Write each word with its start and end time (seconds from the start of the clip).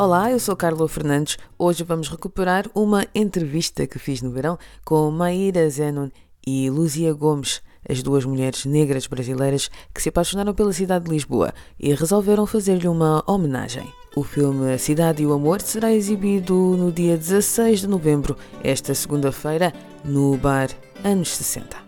Olá, 0.00 0.30
eu 0.30 0.38
sou 0.38 0.54
Carla 0.54 0.88
Fernandes. 0.88 1.36
Hoje 1.58 1.82
vamos 1.82 2.08
recuperar 2.08 2.66
uma 2.72 3.04
entrevista 3.12 3.84
que 3.84 3.98
fiz 3.98 4.22
no 4.22 4.30
verão 4.30 4.56
com 4.84 5.10
Maíra 5.10 5.68
Zenon 5.68 6.08
e 6.46 6.70
Luzia 6.70 7.12
Gomes, 7.12 7.60
as 7.88 8.00
duas 8.00 8.24
mulheres 8.24 8.64
negras 8.64 9.08
brasileiras 9.08 9.68
que 9.92 10.00
se 10.00 10.08
apaixonaram 10.08 10.54
pela 10.54 10.72
cidade 10.72 11.06
de 11.06 11.10
Lisboa 11.10 11.52
e 11.80 11.92
resolveram 11.92 12.46
fazer-lhe 12.46 12.86
uma 12.86 13.24
homenagem. 13.26 13.92
O 14.14 14.22
filme 14.22 14.72
A 14.72 14.78
Cidade 14.78 15.24
e 15.24 15.26
o 15.26 15.32
Amor 15.32 15.60
será 15.60 15.92
exibido 15.92 16.54
no 16.54 16.92
dia 16.92 17.16
16 17.16 17.80
de 17.80 17.88
novembro, 17.88 18.36
esta 18.62 18.94
segunda-feira, 18.94 19.74
no 20.04 20.36
bar 20.36 20.68
Anos 21.02 21.30
60. 21.30 21.87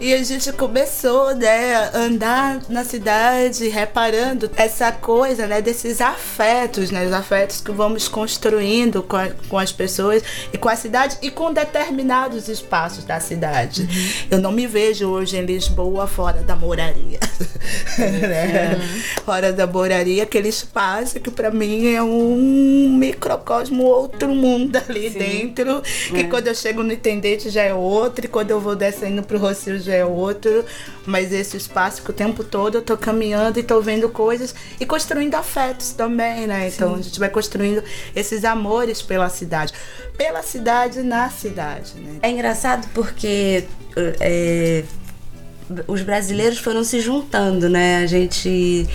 E 0.00 0.14
a 0.14 0.22
gente 0.22 0.52
começou, 0.52 1.34
né, 1.34 1.74
a 1.74 1.98
andar 1.98 2.60
na 2.68 2.84
cidade, 2.84 3.68
reparando 3.68 4.48
essa 4.56 4.92
coisa, 4.92 5.48
né, 5.48 5.60
desses 5.60 6.00
afetos, 6.00 6.92
né, 6.92 7.04
os 7.04 7.12
afetos 7.12 7.60
que 7.60 7.72
vamos 7.72 8.06
construindo 8.06 9.02
com, 9.02 9.16
a, 9.16 9.30
com 9.48 9.58
as 9.58 9.72
pessoas 9.72 10.22
e 10.52 10.58
com 10.58 10.68
a 10.68 10.76
cidade 10.76 11.18
e 11.20 11.32
com 11.32 11.52
determinados 11.52 12.48
espaços 12.48 13.04
da 13.04 13.18
cidade. 13.18 13.82
Uhum. 13.82 14.12
Eu 14.30 14.38
não 14.38 14.52
me 14.52 14.68
vejo 14.68 15.08
hoje 15.08 15.36
em 15.36 15.44
Lisboa 15.44 16.06
fora 16.06 16.42
da 16.42 16.54
moraria, 16.54 17.18
né? 17.98 18.76
Uhum. 18.76 19.22
fora 19.24 19.52
da 19.52 19.66
moraria, 19.66 20.22
aquele 20.22 20.48
espaço 20.48 21.18
que 21.18 21.30
para 21.30 21.50
mim 21.50 21.92
é 21.92 22.00
um 22.00 22.94
microcosmo, 22.96 23.82
outro 23.82 24.28
mundo 24.28 24.76
ali 24.88 25.10
Sim. 25.10 25.18
dentro, 25.18 25.82
que 25.82 26.20
é. 26.20 26.24
quando 26.24 26.46
eu 26.46 26.54
chego 26.54 26.84
no 26.84 26.92
Intendente 26.92 27.50
já 27.50 27.62
é 27.62 27.74
outro, 27.74 28.24
e 28.24 28.28
quando 28.28 28.52
eu 28.52 28.60
vou 28.60 28.76
descendo 28.76 29.24
pro 29.24 29.38
Rocio 29.38 29.87
já 29.88 29.94
é 29.94 30.04
outro, 30.04 30.64
mas 31.04 31.32
esse 31.32 31.56
espaço 31.56 32.02
que 32.02 32.10
o 32.10 32.12
tempo 32.12 32.44
todo 32.44 32.76
eu 32.76 32.82
tô 32.82 32.96
caminhando 32.96 33.58
e 33.58 33.62
tô 33.62 33.80
vendo 33.80 34.08
coisas 34.08 34.54
e 34.78 34.86
construindo 34.86 35.34
afetos 35.34 35.92
também, 35.92 36.46
né? 36.46 36.68
Então 36.68 36.94
Sim. 36.94 37.00
a 37.00 37.02
gente 37.02 37.18
vai 37.18 37.28
construindo 37.28 37.82
esses 38.14 38.44
amores 38.44 39.02
pela 39.02 39.28
cidade, 39.28 39.72
pela 40.16 40.42
cidade 40.42 41.02
na 41.02 41.28
cidade, 41.30 41.94
né? 41.94 42.18
É 42.22 42.30
engraçado 42.30 42.88
porque 42.94 43.64
é, 44.20 44.84
os 45.86 46.02
brasileiros 46.02 46.58
foram 46.58 46.84
se 46.84 47.00
juntando, 47.00 47.68
né? 47.68 48.02
A 48.02 48.06
gente 48.06 48.86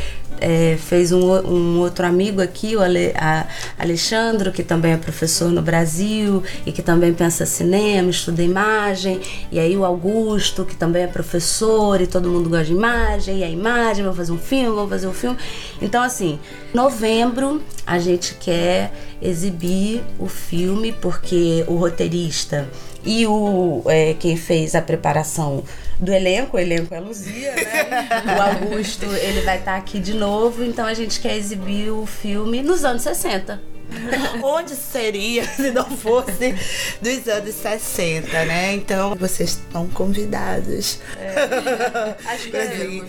é, 0.44 0.78
fez 0.78 1.14
um, 1.14 1.22
um, 1.22 1.80
outro 1.80 2.06
amigo 2.06 2.42
aqui, 2.42 2.76
o 2.76 2.82
Ale, 2.82 3.14
a 3.16 3.48
Alexandro, 3.80 4.52
que 4.52 4.62
também 4.62 4.92
é 4.92 4.98
professor 4.98 5.50
no 5.50 5.62
Brasil 5.62 6.44
e 6.66 6.72
que 6.72 6.82
também 6.82 7.14
pensa 7.14 7.46
cinema, 7.46 8.10
estuda 8.10 8.44
imagem, 8.44 9.22
e 9.50 9.58
aí 9.58 9.78
o 9.78 9.86
Augusto, 9.86 10.66
que 10.66 10.76
também 10.76 11.04
é 11.04 11.08
professor 11.08 12.02
e 12.02 12.08
todo 12.08 12.30
mundo 12.30 12.50
gosta 12.50 12.66
de 12.66 12.74
imagem, 12.74 13.40
e 13.40 13.44
a 13.44 13.50
imagem, 13.50 14.04
vamos 14.04 14.18
fazer 14.18 14.34
um 14.34 14.38
filme, 14.38 14.76
vamos 14.76 14.90
fazer 14.90 15.08
um 15.08 15.14
filme. 15.14 15.38
Então, 15.82 16.04
assim, 16.04 16.38
novembro 16.74 17.62
a 17.88 17.98
gente 17.98 18.36
quer 18.36 18.92
exibir 19.24 20.04
o 20.20 20.28
filme 20.28 20.92
porque 20.92 21.64
o 21.68 21.76
roteirista 21.76 22.70
e 23.06 23.26
o 23.26 23.84
é, 23.88 24.14
quem 24.14 24.38
fez 24.38 24.76
a 24.76 24.82
preparação 24.82 25.64
do 26.00 26.12
elenco, 26.12 26.58
o 26.58 26.60
elenco 26.60 26.94
é 26.94 27.00
Luzia, 27.00 27.56
né? 27.56 28.08
o 28.38 28.42
Augusto, 28.42 29.06
ele 29.06 29.42
vai 29.42 29.60
estar 29.60 29.74
tá 29.74 29.78
aqui 29.78 30.00
de 30.00 30.14
novo, 30.14 30.64
então 30.64 30.86
a 30.86 30.94
gente 30.94 31.20
quer 31.20 31.36
exibir 31.38 31.90
o 31.90 32.06
filme 32.06 32.62
nos 32.62 32.84
anos 32.84 33.02
60. 33.02 33.62
Onde 34.44 34.76
seria 34.76 35.46
se 35.46 35.72
não 35.72 35.86
fosse 35.86 36.56
dos 37.02 37.28
anos 37.28 37.56
60, 37.56 38.46
né? 38.46 38.74
Então 38.74 39.16
vocês 39.16 39.52
estão 39.52 39.88
convidados. 39.90 41.00
É, 41.18 42.16
acho 42.26 42.50
que 42.50 42.58
é, 42.58 43.02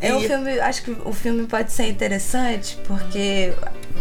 é 0.00 0.14
um 0.14 0.20
filme, 0.20 0.60
acho 0.60 0.82
que 0.82 0.96
o 1.04 1.12
filme 1.12 1.46
pode 1.46 1.72
ser 1.72 1.88
interessante 1.88 2.78
porque 2.86 3.52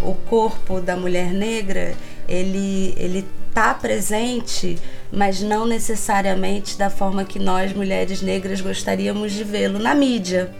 o 0.03 0.13
corpo 0.13 0.79
da 0.79 0.95
mulher 0.95 1.31
negra, 1.31 1.95
ele 2.27 2.93
ele 2.97 3.25
tá 3.53 3.73
presente, 3.73 4.77
mas 5.11 5.41
não 5.41 5.65
necessariamente 5.65 6.77
da 6.77 6.89
forma 6.89 7.25
que 7.25 7.39
nós 7.39 7.73
mulheres 7.73 8.21
negras 8.21 8.61
gostaríamos 8.61 9.33
de 9.33 9.43
vê-lo 9.43 9.79
na 9.79 9.95
mídia, 9.95 10.53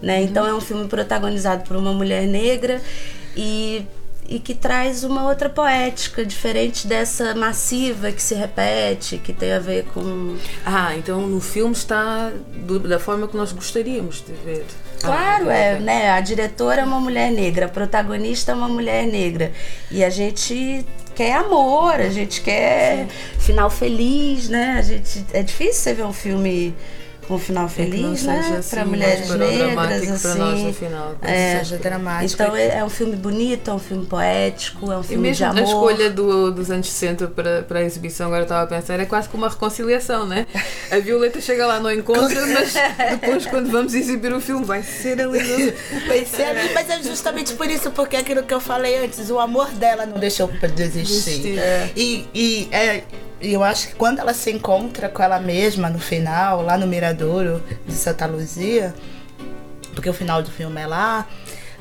né? 0.00 0.22
Então 0.22 0.46
é 0.46 0.54
um 0.54 0.60
filme 0.60 0.86
protagonizado 0.86 1.64
por 1.64 1.76
uma 1.76 1.92
mulher 1.92 2.26
negra 2.26 2.80
e 3.36 3.84
e 4.26 4.38
que 4.38 4.54
traz 4.54 5.04
uma 5.04 5.28
outra 5.28 5.48
poética 5.48 6.24
diferente 6.24 6.86
dessa 6.86 7.34
massiva 7.34 8.10
que 8.10 8.22
se 8.22 8.34
repete, 8.34 9.18
que 9.18 9.32
tem 9.32 9.52
a 9.52 9.58
ver 9.58 9.84
com. 9.92 10.36
Ah, 10.64 10.96
então 10.96 11.26
no 11.26 11.40
filme 11.40 11.72
está 11.72 12.32
do, 12.56 12.78
da 12.80 12.98
forma 12.98 13.28
que 13.28 13.36
nós 13.36 13.52
gostaríamos 13.52 14.24
de 14.24 14.32
ver. 14.44 14.64
Claro, 15.00 15.50
ah, 15.50 15.54
é, 15.54 15.78
né? 15.78 16.10
A 16.10 16.20
diretora 16.20 16.80
é 16.80 16.84
uma 16.84 17.00
mulher 17.00 17.30
negra, 17.30 17.66
a 17.66 17.68
protagonista 17.68 18.52
é 18.52 18.54
uma 18.54 18.68
mulher 18.68 19.06
negra. 19.06 19.52
E 19.90 20.02
a 20.02 20.08
gente 20.08 20.84
quer 21.14 21.34
amor, 21.34 21.94
a 21.94 22.08
gente 22.08 22.40
quer 22.40 23.06
Sim. 23.06 23.40
final 23.40 23.68
feliz, 23.68 24.48
né? 24.48 24.76
A 24.78 24.82
gente, 24.82 25.24
é 25.32 25.42
difícil 25.42 25.82
você 25.82 25.94
ver 25.94 26.04
um 26.04 26.12
filme 26.12 26.74
um 27.30 27.38
final 27.38 27.68
feliz, 27.68 28.24
é 28.24 28.26
né? 28.26 28.56
Assim, 28.58 28.70
para 28.70 28.84
mulheres 28.84 29.30
negras, 29.30 30.10
assim. 30.10 30.38
Nós 30.38 30.60
no 30.60 30.72
final, 30.72 31.16
é, 31.22 31.58
seja 31.58 31.78
dramático. 31.78 32.42
Então 32.42 32.56
é, 32.56 32.78
é, 32.78 32.84
um 32.84 32.88
filme 32.88 33.16
bonito, 33.16 33.70
é 33.70 33.74
um 33.74 33.78
filme 33.78 34.06
poético, 34.06 34.92
é 34.92 34.98
um 34.98 35.02
filme 35.02 35.32
de 35.32 35.44
amor. 35.44 35.58
a 35.58 35.62
escolha 35.62 36.10
do, 36.10 36.50
dos 36.50 36.70
anos 36.70 36.90
60 36.90 37.28
para, 37.28 37.62
para 37.62 37.78
a 37.80 37.82
exibição, 37.82 38.26
agora 38.26 38.42
eu 38.42 38.44
estava 38.44 38.64
a 38.64 38.66
pensar, 38.66 39.00
é 39.00 39.04
quase 39.04 39.28
como 39.28 39.44
uma 39.44 39.50
reconciliação, 39.50 40.26
né? 40.26 40.46
A 40.90 40.98
Violeta 40.98 41.40
chega 41.40 41.66
lá 41.66 41.80
no 41.80 41.90
encontro, 41.90 42.40
mas 42.52 42.74
depois 43.10 43.46
quando 43.46 43.70
vamos 43.70 43.94
exibir 43.94 44.32
o 44.32 44.40
filme 44.40 44.64
vai 44.64 44.82
ser 44.82 45.20
ali. 45.20 45.74
Vai 46.06 46.24
ser 46.24 46.44
ali, 46.44 46.72
mas 46.74 46.90
é 46.90 47.02
justamente 47.02 47.54
por 47.54 47.70
isso, 47.70 47.90
porque 47.90 48.16
é 48.16 48.20
aquilo 48.20 48.42
que 48.42 48.52
eu 48.52 48.60
falei 48.60 49.04
antes, 49.04 49.30
o 49.30 49.38
amor 49.38 49.70
dela 49.72 50.06
não 50.06 50.18
deixou 50.18 50.48
para 50.48 50.68
desistir. 50.68 51.58
É. 51.58 51.90
E, 51.96 52.26
e 52.34 52.68
é, 52.70 53.02
e 53.40 53.52
eu 53.52 53.62
acho 53.62 53.88
que 53.88 53.94
quando 53.94 54.18
ela 54.18 54.32
se 54.32 54.50
encontra 54.50 55.08
com 55.08 55.22
ela 55.22 55.38
mesma 55.38 55.88
no 55.90 55.98
final, 55.98 56.62
lá 56.62 56.78
no 56.78 56.86
Miradouro 56.86 57.62
de 57.86 57.92
Santa 57.92 58.26
Luzia, 58.26 58.94
porque 59.94 60.08
o 60.08 60.14
final 60.14 60.42
do 60.42 60.50
filme 60.50 60.80
é 60.80 60.86
lá, 60.86 61.26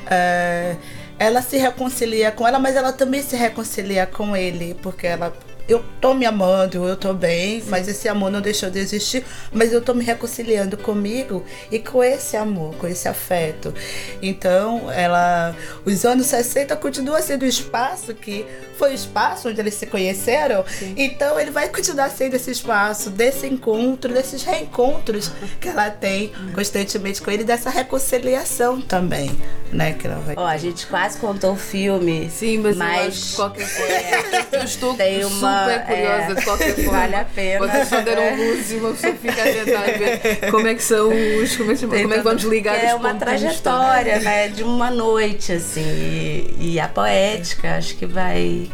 é, 0.10 0.76
ela 1.18 1.42
se 1.42 1.58
reconcilia 1.58 2.32
com 2.32 2.48
ela, 2.48 2.60
mas 2.60 2.76
ela 2.76 2.92
também 2.92 3.22
se 3.22 3.36
reconcilia 3.36 4.06
com 4.06 4.36
ele, 4.36 4.76
porque 4.82 5.08
ela 5.08 5.34
eu 5.68 5.84
tô 6.02 6.14
me 6.14 6.26
amando, 6.26 6.88
eu 6.88 6.98
tô 6.98 7.14
bem, 7.14 7.62
Sim. 7.62 7.70
mas 7.70 7.88
esse 7.88 8.10
amor 8.10 8.30
não 8.30 8.42
deixou 8.42 8.70
de 8.70 8.80
existir, 8.80 9.24
mas 9.52 9.72
eu 9.72 9.82
tô 9.82 9.94
me 9.94 10.04
reconciliando 10.04 10.78
comigo 10.78 11.46
e 11.72 11.80
com 11.80 12.04
esse 12.04 12.36
amor, 12.36 12.76
com 12.76 12.88
esse 12.88 13.08
afeto. 13.08 13.74
Então, 14.22 14.92
ela 14.92 15.56
os 15.86 16.04
anos 16.04 16.28
60 16.28 16.76
continua 16.76 17.22
sendo 17.22 17.44
o 17.44 17.46
espaço 17.46 18.14
que 18.14 18.46
foi 18.78 18.92
o 18.92 18.94
espaço 18.94 19.48
onde 19.48 19.60
eles 19.60 19.76
se 19.76 19.86
conheceram. 19.86 20.66
Sim. 20.68 20.96
Então, 20.98 21.40
ele 21.40 21.52
vai 21.52 21.70
continuar 21.70 22.10
sendo 22.10 22.36
esse 22.36 22.52
espaço 22.52 23.10
desse 23.10 23.48
encontro, 23.48 24.14
desses 24.14 24.44
reencontros 24.44 25.32
que 25.62 25.70
ela 25.70 25.90
tem 25.90 26.34
constantemente 26.54 27.22
com 27.22 27.32
ele, 27.32 27.44
dessa 27.46 27.70
reconciliação 27.70 28.82
também, 28.82 29.32
né, 29.72 29.94
que 29.94 30.08
ela 30.08 30.20
vai. 30.20 30.36
Ó, 30.38 30.44
oh, 30.44 30.46
a 30.46 30.58
gente 30.58 30.86
quase 30.88 31.18
contou 31.20 31.54
o 31.54 31.58
filme. 31.58 32.30
Sim, 32.30 32.58
mas, 32.58 32.76
mas... 32.76 33.36
qualquer 33.36 33.70
coisa. 33.74 34.48
eu 34.58 34.64
estou 34.64 34.96
tem 34.96 35.24
uma 35.24 35.53
super 35.60 35.86
curiosa 35.86 36.32
é, 36.32 36.34
de 36.36 36.44
qualquer 36.44 36.76
forma. 36.84 36.92
Vale 36.92 37.16
a 37.16 37.26
pena. 37.26 37.68
Vocês 37.68 37.88
só 37.88 38.02
deram 38.02 38.22
é. 38.22 38.36
luz 38.36 38.72
e 38.72 38.76
uma 38.76 38.92
pessoa 38.92 39.14
fica 39.14 39.42
a 39.42 39.46
tentar 39.46 39.82
ver 39.84 40.52
como 40.52 40.68
é 40.68 40.76
que 40.76 40.84
são 40.84 41.10
os. 41.10 41.56
Como 41.56 41.72
é 41.72 41.76
que, 41.76 41.88
como 41.88 42.14
é 42.14 42.18
que 42.18 42.24
vamos 42.24 42.44
ligar 42.44 42.76
É 42.76 42.94
uma 42.96 43.14
trajetória, 43.14 44.20
né? 44.20 44.48
De 44.50 44.64
uma 44.64 44.90
noite, 44.90 45.54
assim. 45.54 45.82
E, 45.82 46.74
e 46.74 46.80
a 46.80 46.88
poética, 46.88 47.76
acho 47.78 47.96
que 47.96 48.06
vai. 48.06 48.70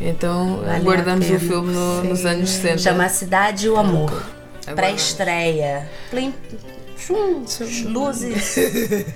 Então, 0.00 0.62
vale 0.64 0.84
guardamos 0.84 1.30
o 1.30 1.38
filme 1.38 1.72
no, 1.72 2.04
nos 2.04 2.26
anos 2.26 2.50
60. 2.50 2.78
Chama 2.78 3.08
Cidade 3.08 3.66
e 3.66 3.70
o 3.70 3.76
Amor. 3.76 4.22
Pré-estreia. 4.74 5.88
Plim. 6.10 6.34
Luzes. 7.86 8.56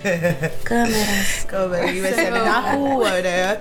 Câmeras. 0.62 1.44
Câmeras. 1.46 1.98
Vai 1.98 2.14
ser 2.14 2.30
na 2.30 2.72
rua, 2.72 3.10
né? 3.22 3.58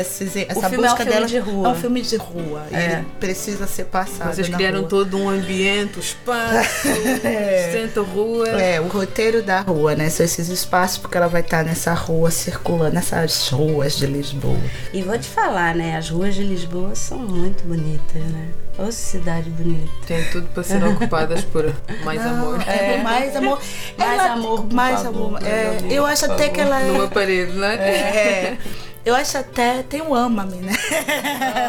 Esses, 0.00 0.36
essa 0.36 0.68
filme 0.68 0.86
é 0.86 0.88
um 0.88 0.90
busca 0.90 0.96
filme 0.96 1.10
dela 1.12 1.26
de 1.26 1.38
rua. 1.38 1.68
é 1.68 1.70
um 1.70 1.74
filme 1.74 2.02
de 2.02 2.16
rua. 2.16 2.62
É. 2.72 2.84
Ele 2.94 3.06
precisa 3.20 3.66
ser 3.66 3.84
passado. 3.84 4.34
Vocês 4.34 4.48
na 4.48 4.56
criaram 4.56 4.80
rua. 4.80 4.88
todo 4.88 5.16
um 5.18 5.28
ambiente, 5.28 5.98
o 5.98 6.00
espaço, 6.00 6.88
centro, 7.72 8.04
rua. 8.04 8.48
É, 8.48 8.80
o 8.80 8.88
roteiro 8.88 9.42
da 9.42 9.60
rua, 9.60 9.94
né? 9.94 10.08
São 10.10 10.24
esses 10.24 10.48
espaços, 10.48 10.98
porque 10.98 11.16
ela 11.16 11.28
vai 11.28 11.40
estar 11.40 11.64
nessa 11.64 11.92
rua 11.94 12.30
circulando, 12.30 12.94
nessas 12.94 13.48
ruas 13.48 13.96
de 13.96 14.06
Lisboa. 14.06 14.58
E 14.92 15.02
vou 15.02 15.18
te 15.18 15.28
falar, 15.28 15.74
né? 15.74 15.96
As 15.96 16.08
ruas 16.10 16.34
de 16.34 16.42
Lisboa 16.42 16.94
são 16.94 17.18
muito 17.18 17.64
bonitas, 17.64 18.22
né? 18.22 18.48
Ô, 18.76 18.90
cidade 18.90 19.48
bonita. 19.50 19.88
Tem 20.04 20.24
tudo 20.32 20.48
para 20.48 20.64
ser 20.64 20.82
ocupadas 20.82 21.42
por 21.44 21.72
mais 22.04 22.20
amor. 22.20 22.60
É, 22.66 23.00
mais 23.02 23.36
amor. 23.36 23.60
Mais 23.96 24.12
Ela- 24.20 24.32
amor, 24.32 24.72
mais 24.72 25.00
favor, 25.02 25.16
amor. 25.26 25.30
mais 25.32 25.46
É, 25.46 25.68
amor, 25.78 25.92
eu 25.92 26.04
acho 26.06 26.24
até 26.24 26.48
que 26.48 26.60
ela 26.60 26.80
é. 26.80 26.86
Numa 26.88 27.06
parede, 27.06 27.52
não 27.52 27.64
é? 27.66 28.56
É, 29.04 29.10
eu 29.10 29.14
acho 29.14 29.38
até. 29.38 29.82
Tem 29.82 30.02
um 30.02 30.14
ama-me, 30.14 30.56
né? 30.56 30.72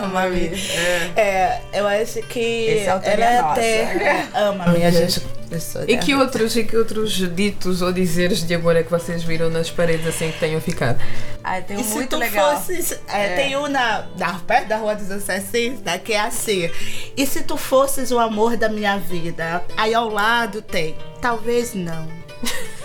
Ama-me. 0.03 0.51
É. 1.15 1.21
É, 1.21 1.61
eu 1.73 1.87
acho 1.87 2.21
que 2.23 2.39
Esse 2.39 2.89
é 2.89 3.01
ela 3.03 3.25
é 3.25 3.41
nossa. 3.41 3.51
até. 3.51 3.81
é, 3.81 4.27
ama-me, 4.33 4.83
a 4.85 4.91
gente. 4.91 5.21
E 5.87 5.97
que, 5.97 6.15
outros, 6.15 6.55
e 6.57 6.63
que 6.63 6.75
outros 6.75 7.11
ditos 7.13 7.81
ou 7.83 7.93
dizeres 7.93 8.45
de 8.45 8.55
amor 8.55 8.75
é 8.75 8.83
que 8.83 8.89
vocês 8.89 9.23
viram 9.23 9.49
nas 9.49 9.69
paredes 9.69 10.05
assim 10.07 10.31
que 10.31 10.39
tenham 10.39 10.59
ficado? 10.59 10.99
Ai, 11.43 11.61
tem 11.61 11.77
um 11.77 11.81
E 11.81 11.83
se 11.83 11.93
muito 11.93 12.09
tu 12.09 12.17
legal. 12.17 12.55
fosses. 12.55 12.99
é, 13.07 13.35
Tem 13.35 13.55
um 13.55 13.67
na, 13.67 14.05
na, 14.17 14.33
perto 14.39 14.67
da 14.67 14.77
Rua 14.77 14.95
dos 14.95 15.09
Assassinos, 15.11 15.81
né, 15.81 15.99
que 15.99 16.13
é 16.13 16.19
assim. 16.19 16.69
E 17.15 17.25
se 17.27 17.43
tu 17.43 17.57
fosses 17.57 18.11
o 18.11 18.17
amor 18.19 18.57
da 18.57 18.67
minha 18.67 18.97
vida? 18.97 19.63
Aí 19.77 19.93
ao 19.93 20.09
lado 20.09 20.61
tem. 20.63 20.95
Talvez 21.21 21.73
não. 21.75 22.07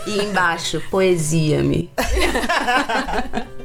E 0.06 0.20
embaixo, 0.22 0.82
poesia-me. 0.90 1.90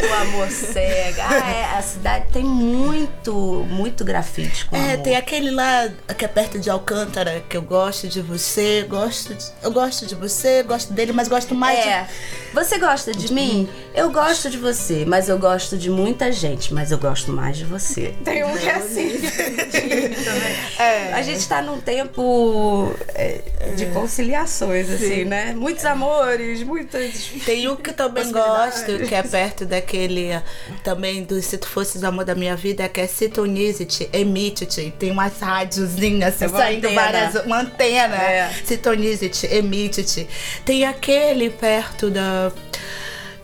o 0.00 0.14
amor 0.22 0.48
cega. 0.50 1.24
Ah, 1.28 1.50
é, 1.50 1.78
a 1.78 1.82
cidade 1.82 2.26
tem 2.32 2.44
muito, 2.44 3.32
muito 3.68 4.04
grafite 4.04 4.64
com 4.66 4.76
É, 4.76 4.92
amor. 4.94 5.02
tem 5.04 5.16
aquele 5.16 5.50
lá 5.50 5.88
que 6.16 6.24
é 6.24 6.28
perto 6.28 6.58
de 6.58 6.70
Alcântara, 6.70 7.42
que 7.48 7.56
eu 7.56 7.62
gosto 7.62 8.06
de 8.08 8.20
você, 8.20 8.84
gosto 8.88 9.34
de- 9.34 9.44
eu 9.62 9.70
gosto 9.70 10.06
de 10.06 10.14
você, 10.14 10.62
gosto 10.62 10.92
dele, 10.92 11.12
mas 11.12 11.28
gosto 11.28 11.54
mais 11.54 11.78
É. 11.78 12.02
de. 12.02 12.54
Você 12.54 12.78
gosta 12.78 13.12
de 13.12 13.32
mim? 13.32 13.68
Eu 13.94 14.10
gosto 14.10 14.48
de 14.48 14.56
você, 14.56 15.04
mas 15.06 15.28
eu 15.28 15.38
gosto 15.38 15.76
de 15.76 15.90
muita 15.90 16.30
gente, 16.32 16.72
mas 16.72 16.90
eu 16.90 16.98
gosto 16.98 17.32
mais 17.32 17.56
de 17.58 17.64
você. 17.64 18.14
Tem 18.24 18.42
um 18.44 18.56
que 18.56 18.68
é 18.68 18.74
assim. 18.74 19.12
É. 20.78 21.12
A 21.12 21.22
gente 21.22 21.46
tá 21.48 21.60
num 21.60 21.80
tempo 21.80 22.94
é, 23.14 23.40
de 23.76 23.86
conciliações, 23.86 24.88
assim, 24.90 25.24
né? 25.24 25.52
Muitos 25.56 25.84
amores, 25.84 26.62
muitas. 26.62 27.30
Tem 27.44 27.68
um 27.68 27.76
que 27.76 27.90
eu 27.90 27.94
também 27.94 28.30
gosto, 28.30 28.98
que 29.06 29.14
é 29.14 29.22
perto 29.22 29.66
daquele 29.88 30.42
também 30.84 31.24
do 31.24 31.40
Se 31.40 31.56
Tu 31.56 31.66
Fosses 31.66 32.02
o 32.02 32.06
Amor 32.06 32.24
da 32.24 32.34
Minha 32.34 32.54
Vida, 32.54 32.86
que 32.88 33.00
é 33.00 33.06
Sintonizity, 33.06 34.08
Emite-te. 34.12 34.92
Tem 34.98 35.10
umas 35.10 35.40
rádiozinhas 35.40 36.34
assim, 36.34 36.44
É 36.44 36.48
saindo 36.48 36.86
antena. 36.86 37.00
várias. 37.02 37.46
Uma 37.46 37.60
antena. 37.60 38.16
É. 38.16 38.50
Sintonizity, 38.64 39.46
Emite-te. 39.46 40.28
Tem 40.64 40.84
aquele 40.84 41.48
perto 41.50 42.10
da. 42.10 42.52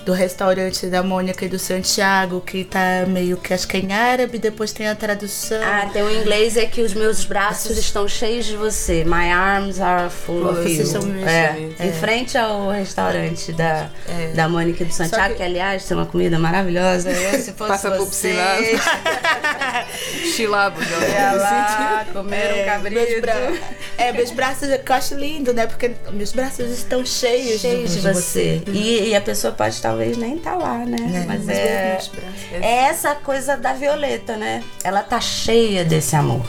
Do 0.05 0.13
restaurante 0.13 0.87
da 0.89 1.03
Mônica 1.03 1.47
e 1.47 1.49
do 1.49 1.59
Santiago, 1.59 2.41
que 2.43 2.63
tá 2.63 3.07
meio 3.09 3.39
que 3.39 3.55
acho 3.55 3.67
que 3.67 3.79
é 3.79 3.81
em 3.81 3.93
árabe, 3.93 4.39
depois 4.39 4.71
tem 4.71 4.87
a 4.87 4.95
tradução. 4.95 5.63
Ah, 5.63 5.89
tem 5.91 6.03
um 6.03 6.11
inglês 6.11 6.59
é 6.59 6.67
que 6.67 6.83
os 6.83 6.93
meus 6.93 7.25
braços 7.25 7.79
estão 7.79 8.07
cheios 8.07 8.45
de 8.45 8.55
você. 8.55 9.03
My 9.05 9.31
arms 9.33 9.81
are 9.81 10.11
full 10.11 10.47
of 10.47 10.69
you. 10.71 10.85
são 10.85 11.01
É, 11.27 11.71
é. 11.79 11.87
Em 11.87 11.93
frente 11.95 12.37
ao 12.37 12.69
restaurante 12.71 13.51
da, 13.53 13.89
É. 14.07 14.29
da 14.35 14.47
Mônica 14.47 14.83
e 14.83 14.87
do 14.87 14.93
Santiago, 14.93 15.31
que- 15.33 15.39
que... 15.39 15.43
aliás 15.43 15.85
tem 15.87 15.97
uma 15.97 16.05
comida 16.07 16.39
maravilhosa. 16.39 17.11
Eu, 17.11 17.41
se 17.41 17.53
fosse 17.57 17.71
Passa 17.71 17.91
por 17.93 18.07
você, 18.07 18.33
Chilabo, 18.33 18.61
lá 20.49 22.05
comer 22.13 22.53
um 22.53 22.55
meus 22.55 22.67
cabrito. 22.67 23.21
bra- 23.21 23.53
É, 23.99 24.13
meus 24.13 24.31
braços 24.31 24.69
eu 24.69 24.81
acho 24.89 25.15
lindo, 25.15 25.53
né? 25.55 25.67
Porque 25.67 25.93
meus 26.13 26.33
braços 26.33 26.71
estão 26.71 27.05
cheios, 27.07 27.61
Cheios 27.61 27.93
de 27.93 28.01
você. 28.01 28.63
E, 28.67 29.09
e 29.11 29.15
a 29.15 29.21
pessoa 29.21 29.53
pode 29.53 29.81
talvez 29.81 30.17
nem 30.17 30.37
estar 30.37 30.57
lá, 30.57 30.79
né? 30.79 30.97
mas 31.27 31.45
mas 31.45 31.49
é, 31.49 31.93
meus 31.93 32.09
braços. 32.09 32.41
é 32.53 32.75
essa 32.87 33.15
coisa 33.15 33.57
da 33.57 33.73
Violeta, 33.73 34.37
né? 34.37 34.63
Ela 34.83 35.03
tá 35.03 35.21
cheia 35.21 35.85
desse 35.85 36.15
amor. 36.17 36.45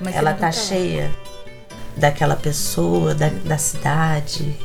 Mas 0.00 0.14
Ela 0.14 0.32
tá 0.34 0.46
lá. 0.46 0.52
cheia 0.52 1.10
daquela 1.96 2.36
pessoa, 2.36 3.14
da, 3.14 3.28
da 3.28 3.58
cidade, 3.58 4.56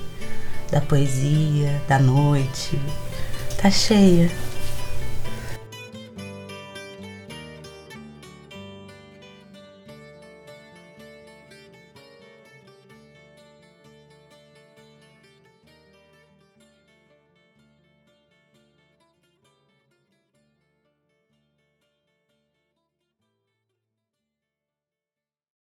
da 0.72 0.80
poesia, 0.82 1.82
da 1.88 2.00
noite. 2.00 2.80
Tá 3.62 3.70
cheia. 3.70 4.30